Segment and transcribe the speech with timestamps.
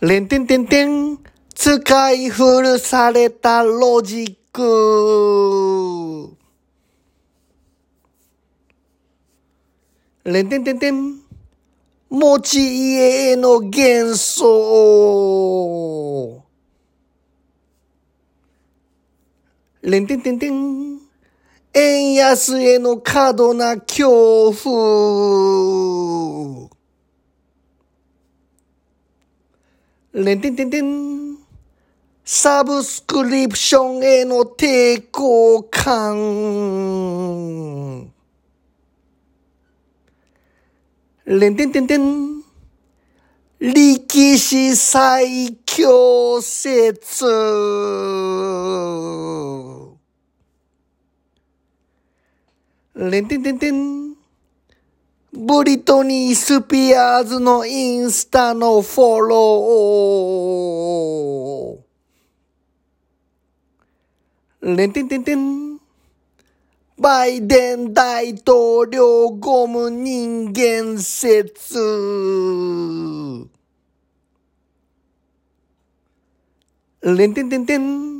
[0.00, 1.18] れんてんてんてん。
[1.54, 6.36] 使い古されたロジック。
[10.24, 11.20] れんてんてんてん。
[12.10, 14.44] 持ち家への幻想。
[19.82, 20.98] れんてんてんてん。
[21.72, 25.84] 円安への過度な恐怖。
[30.14, 31.38] レンテンテンテン。
[32.24, 36.14] サブスクリプションへの抵抗感。
[41.26, 42.44] レンテンテンテン。
[43.58, 47.24] 力士最強説。
[52.94, 54.03] レンテンテンテン。
[55.36, 64.76] ブリトニー・スピアーズのインスタのフォロー。
[64.76, 65.80] れんてんてんてん。
[66.96, 71.80] バイデン大統領ゴム人間説。
[77.02, 78.13] れんてんてんてん。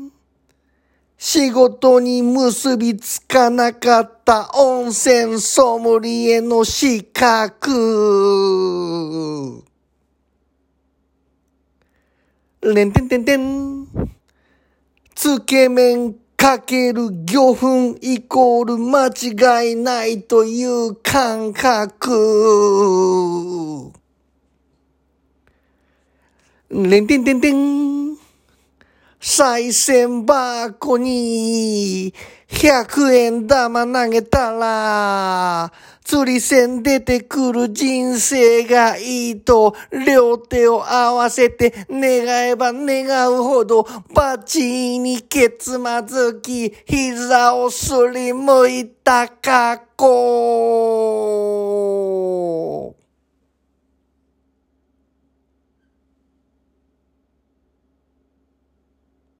[1.26, 7.70] 仕事に結びつかなかった温泉ソムリエの資格。
[12.60, 13.86] れんてんてんてん。
[15.14, 22.10] つけ麺かける魚粉イコール間違いないという感覚。
[26.70, 28.03] れんてんてんてん。
[29.26, 32.12] 賽銭箱に
[32.48, 35.72] 100円玉投げたら、
[36.04, 39.74] 釣り銭出てくる人生がいいと、
[40.06, 50.93] 両手を合わせて願えば願うほど、バチにケツまずき、膝をすりむいた格好。